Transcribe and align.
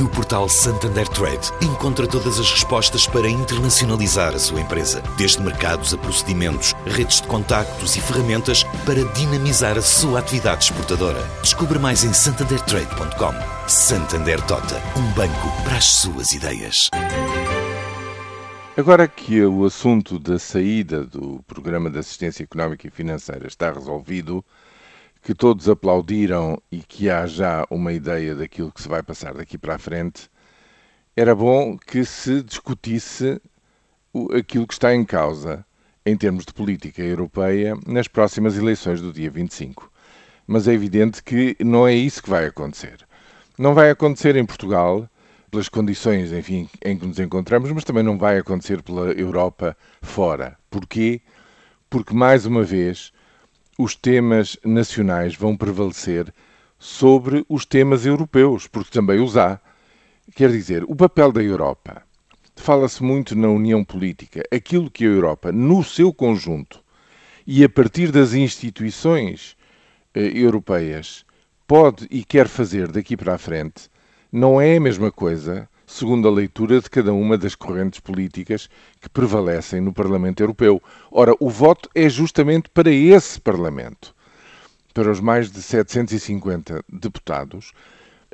No 0.00 0.08
portal 0.08 0.48
Santander 0.48 1.06
Trade, 1.06 1.52
encontra 1.62 2.04
todas 2.04 2.40
as 2.40 2.50
respostas 2.50 3.06
para 3.06 3.28
internacionalizar 3.28 4.34
a 4.34 4.38
sua 4.40 4.60
empresa, 4.60 5.00
desde 5.16 5.40
mercados 5.40 5.94
a 5.94 5.98
procedimentos, 5.98 6.74
redes 6.84 7.20
de 7.20 7.28
contactos 7.28 7.94
e 7.94 8.00
ferramentas 8.00 8.64
para 8.84 9.04
dinamizar 9.12 9.78
a 9.78 9.82
sua 9.82 10.18
atividade 10.18 10.64
exportadora. 10.64 11.22
Descubra 11.42 11.78
mais 11.78 12.02
em 12.02 12.12
santandertrade.com. 12.12 13.68
Santander 13.68 14.40
Tota, 14.46 14.82
um 14.98 15.12
banco 15.12 15.62
para 15.62 15.76
as 15.76 15.84
suas 15.84 16.32
ideias. 16.32 16.90
Agora 18.76 19.06
que 19.06 19.44
o 19.44 19.64
assunto 19.64 20.18
da 20.18 20.40
saída 20.40 21.04
do 21.04 21.40
Programa 21.46 21.88
de 21.88 22.00
Assistência 22.00 22.42
Económica 22.42 22.88
e 22.88 22.90
Financeira 22.90 23.46
está 23.46 23.70
resolvido, 23.70 24.44
que 25.24 25.34
todos 25.34 25.70
aplaudiram 25.70 26.62
e 26.70 26.80
que 26.80 27.08
há 27.08 27.26
já 27.26 27.66
uma 27.70 27.94
ideia 27.94 28.34
daquilo 28.34 28.70
que 28.70 28.82
se 28.82 28.88
vai 28.88 29.02
passar 29.02 29.32
daqui 29.32 29.56
para 29.56 29.76
a 29.76 29.78
frente, 29.78 30.28
era 31.16 31.34
bom 31.34 31.78
que 31.78 32.04
se 32.04 32.42
discutisse 32.42 33.40
aquilo 34.36 34.66
que 34.66 34.74
está 34.74 34.94
em 34.94 35.02
causa 35.02 35.64
em 36.04 36.14
termos 36.14 36.44
de 36.44 36.52
política 36.52 37.00
europeia 37.02 37.74
nas 37.86 38.06
próximas 38.06 38.58
eleições 38.58 39.00
do 39.00 39.14
dia 39.14 39.30
25. 39.30 39.90
Mas 40.46 40.68
é 40.68 40.74
evidente 40.74 41.22
que 41.22 41.56
não 41.58 41.88
é 41.88 41.94
isso 41.94 42.22
que 42.22 42.28
vai 42.28 42.44
acontecer. 42.44 42.98
Não 43.58 43.72
vai 43.72 43.88
acontecer 43.88 44.36
em 44.36 44.44
Portugal, 44.44 45.08
pelas 45.50 45.70
condições 45.70 46.32
enfim, 46.32 46.68
em 46.84 46.98
que 46.98 47.06
nos 47.06 47.18
encontramos, 47.18 47.72
mas 47.72 47.84
também 47.84 48.02
não 48.02 48.18
vai 48.18 48.36
acontecer 48.36 48.82
pela 48.82 49.06
Europa 49.12 49.74
fora. 50.02 50.58
Porquê? 50.68 51.22
Porque, 51.88 52.12
mais 52.12 52.44
uma 52.44 52.62
vez, 52.62 53.13
os 53.78 53.94
temas 53.94 54.56
nacionais 54.64 55.34
vão 55.34 55.56
prevalecer 55.56 56.32
sobre 56.78 57.44
os 57.48 57.64
temas 57.64 58.06
europeus, 58.06 58.66
porque 58.66 58.90
também 58.90 59.20
os 59.20 59.36
há. 59.36 59.60
Quer 60.34 60.50
dizer, 60.50 60.84
o 60.84 60.94
papel 60.94 61.32
da 61.32 61.42
Europa. 61.42 62.02
Fala-se 62.56 63.02
muito 63.02 63.34
na 63.34 63.48
união 63.48 63.84
política. 63.84 64.42
Aquilo 64.52 64.90
que 64.90 65.04
a 65.04 65.08
Europa, 65.08 65.50
no 65.50 65.82
seu 65.82 66.12
conjunto, 66.12 66.82
e 67.46 67.64
a 67.64 67.68
partir 67.68 68.12
das 68.12 68.32
instituições 68.32 69.56
eh, 70.14 70.30
europeias, 70.34 71.24
pode 71.66 72.06
e 72.10 72.24
quer 72.24 72.48
fazer 72.48 72.90
daqui 72.90 73.16
para 73.16 73.34
a 73.34 73.38
frente, 73.38 73.90
não 74.30 74.60
é 74.60 74.76
a 74.76 74.80
mesma 74.80 75.10
coisa 75.10 75.68
segundo 75.94 76.26
a 76.26 76.30
leitura 76.30 76.80
de 76.80 76.90
cada 76.90 77.12
uma 77.12 77.38
das 77.38 77.54
correntes 77.54 78.00
políticas 78.00 78.68
que 79.00 79.08
prevalecem 79.08 79.80
no 79.80 79.92
Parlamento 79.92 80.42
Europeu. 80.42 80.82
Ora, 81.08 81.36
o 81.38 81.48
voto 81.48 81.88
é 81.94 82.08
justamente 82.08 82.68
para 82.68 82.90
esse 82.90 83.40
Parlamento. 83.40 84.12
Para 84.92 85.12
os 85.12 85.20
mais 85.20 85.52
de 85.52 85.62
750 85.62 86.84
deputados, 86.88 87.72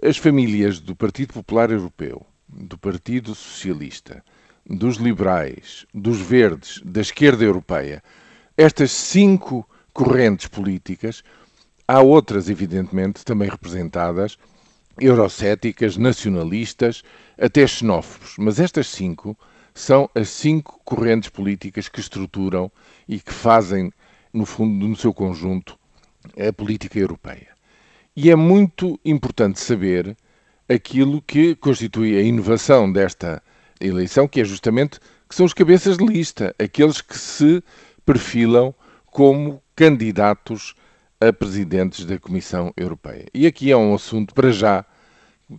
as 0.03 0.17
famílias 0.17 0.81
do 0.81 0.97
Partido 0.97 1.35
Popular 1.35 1.71
Europeu, 1.71 2.25
do 2.49 2.79
Partido 2.79 3.35
Socialista, 3.35 4.25
dos 4.65 4.97
Liberais, 4.97 5.85
dos 5.93 6.19
Verdes, 6.19 6.81
da 6.83 7.03
Esquerda 7.03 7.45
Europeia, 7.45 8.03
estas 8.57 8.91
cinco 8.91 9.69
correntes 9.93 10.49
políticas, 10.49 11.23
há 11.87 12.01
outras, 12.01 12.49
evidentemente, 12.49 13.23
também 13.23 13.51
representadas, 13.51 14.39
eurocéticas, 15.01 15.97
nacionalistas, 15.97 17.03
até 17.39 17.67
xenófobos. 17.67 18.35
Mas 18.39 18.61
estas 18.61 18.87
cinco 18.89 19.37
são 19.75 20.09
as 20.15 20.29
cinco 20.29 20.81
correntes 20.85 21.31
políticas 21.31 21.89
que 21.89 22.01
estruturam 22.01 22.71
e 23.09 23.19
que 23.19 23.33
fazem, 23.33 23.93
no 24.33 24.45
fundo, 24.45 24.87
no 24.87 24.97
seu 24.97 25.15
conjunto, 25.15 25.79
a 26.39 26.53
política 26.53 26.99
europeia. 26.99 27.49
E 28.15 28.31
é 28.31 28.37
muito 28.37 29.01
importante 29.05 29.59
saber 29.61 30.17
aquilo 30.69 31.23
que 31.23 31.55
constitui 31.57 32.17
a 32.17 32.23
inovação 32.23 32.93
desta 32.93 33.43
eleição, 33.81 34.29
que 34.29 34.41
é 34.41 34.45
justamente 34.45 35.01
que 35.29 35.35
são 35.35 35.47
os 35.47 35.55
cabeças 35.55 35.97
de 35.97 36.05
lista, 36.05 36.55
aqueles 36.59 37.01
que 37.01 37.17
se 37.17 37.63
perfilam 38.05 38.75
como 39.07 39.63
candidatos 39.75 40.75
a 41.21 41.33
presidentes 41.33 42.05
da 42.05 42.19
Comissão 42.19 42.73
Europeia. 42.77 43.27
E 43.33 43.47
aqui 43.47 43.71
é 43.71 43.77
um 43.77 43.95
assunto, 43.95 44.35
para 44.35 44.51
já, 44.51 44.85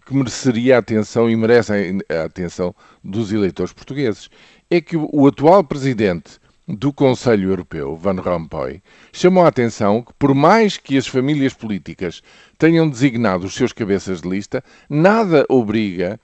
que 0.06 0.16
mereceria 0.16 0.76
a 0.76 0.80
atenção 0.80 1.30
e 1.30 1.36
merece 1.36 1.72
a 2.10 2.24
atenção 2.24 2.74
dos 3.04 3.32
eleitores 3.32 3.74
portugueses. 3.74 4.30
É 4.70 4.80
que 4.80 4.96
o 4.96 5.28
atual 5.28 5.64
presidente 5.64 6.40
do 6.68 6.94
Conselho 6.94 7.50
Europeu, 7.50 7.96
Van 7.98 8.16
Rompuy, 8.22 8.82
chamou 9.12 9.44
a 9.44 9.50
atenção 9.50 10.02
que, 10.02 10.14
por 10.14 10.34
mais 10.34 10.78
que 10.78 10.98
as 10.98 11.08
famílias 11.08 11.54
políticas 11.54 12.22
tenham 12.58 12.90
designado 12.90 13.46
os 13.46 13.54
seus 13.54 13.74
cabeças 13.74 14.22
de 14.22 14.30
lista, 14.30 14.64
nada 14.90 15.46
obriga, 15.50 16.20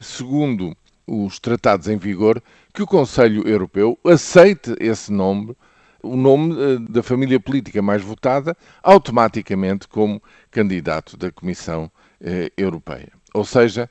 segundo 0.00 0.76
os 1.06 1.38
tratados 1.38 1.88
em 1.88 1.96
vigor, 1.96 2.42
que 2.74 2.82
o 2.82 2.86
Conselho 2.86 3.48
Europeu 3.48 3.98
aceite 4.04 4.74
esse 4.80 5.10
nome 5.12 5.56
o 6.02 6.16
nome 6.16 6.54
eh, 6.54 6.78
da 6.88 7.02
família 7.02 7.40
política 7.40 7.82
mais 7.82 8.02
votada 8.02 8.56
automaticamente 8.82 9.88
como 9.88 10.22
candidato 10.50 11.16
da 11.16 11.32
Comissão 11.32 11.90
eh, 12.20 12.50
Europeia. 12.56 13.12
Ou 13.34 13.44
seja, 13.44 13.88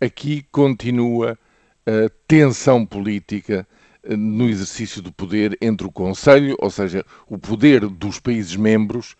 aqui 0.00 0.44
continua 0.50 1.38
a 1.86 2.10
tensão 2.26 2.84
política 2.86 3.66
eh, 4.02 4.16
no 4.16 4.48
exercício 4.48 5.02
do 5.02 5.12
poder 5.12 5.56
entre 5.60 5.86
o 5.86 5.92
Conselho, 5.92 6.56
ou 6.58 6.70
seja, 6.70 7.04
o 7.28 7.38
poder 7.38 7.88
dos 7.88 8.18
países 8.18 8.56
membros, 8.56 9.16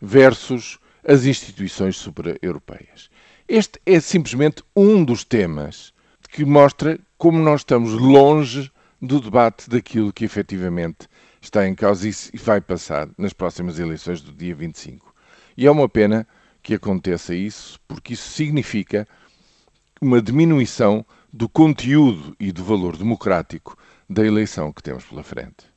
versus 0.00 0.78
as 1.06 1.24
instituições 1.24 1.96
supra-europeias. 1.96 3.08
Este 3.48 3.80
é 3.86 4.00
simplesmente 4.00 4.62
um 4.74 5.04
dos 5.04 5.24
temas 5.24 5.92
que 6.30 6.44
mostra 6.44 6.98
como 7.16 7.38
nós 7.38 7.60
estamos 7.60 7.92
longe 7.92 8.70
do 9.00 9.20
debate 9.20 9.70
daquilo 9.70 10.12
que 10.12 10.24
efetivamente 10.24 11.08
está 11.40 11.66
em 11.66 11.74
causa 11.74 12.08
e 12.08 12.36
vai 12.36 12.60
passar 12.60 13.08
nas 13.16 13.32
próximas 13.32 13.78
eleições 13.78 14.20
do 14.20 14.32
dia 14.32 14.54
25. 14.54 15.14
E 15.56 15.66
é 15.66 15.70
uma 15.70 15.88
pena 15.88 16.26
que 16.66 16.74
aconteça 16.74 17.32
isso, 17.32 17.78
porque 17.86 18.14
isso 18.14 18.28
significa 18.28 19.06
uma 20.02 20.20
diminuição 20.20 21.06
do 21.32 21.48
conteúdo 21.48 22.34
e 22.40 22.50
do 22.50 22.64
valor 22.64 22.96
democrático 22.96 23.78
da 24.10 24.26
eleição 24.26 24.72
que 24.72 24.82
temos 24.82 25.04
pela 25.04 25.22
frente. 25.22 25.70